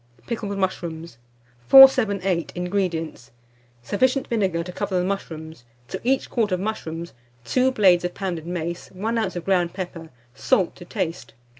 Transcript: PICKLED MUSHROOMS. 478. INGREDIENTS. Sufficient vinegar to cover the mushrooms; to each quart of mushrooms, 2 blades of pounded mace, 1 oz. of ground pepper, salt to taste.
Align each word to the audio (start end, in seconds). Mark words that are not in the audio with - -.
PICKLED 0.25 0.57
MUSHROOMS. 0.57 1.19
478. 1.67 2.53
INGREDIENTS. 2.55 3.29
Sufficient 3.83 4.25
vinegar 4.27 4.63
to 4.63 4.71
cover 4.71 4.97
the 4.97 5.05
mushrooms; 5.05 5.63
to 5.89 6.01
each 6.03 6.27
quart 6.27 6.51
of 6.51 6.59
mushrooms, 6.59 7.13
2 7.45 7.71
blades 7.71 8.03
of 8.03 8.15
pounded 8.15 8.47
mace, 8.47 8.87
1 8.93 9.17
oz. 9.19 9.35
of 9.35 9.45
ground 9.45 9.73
pepper, 9.73 10.09
salt 10.33 10.75
to 10.77 10.85
taste. 10.85 11.35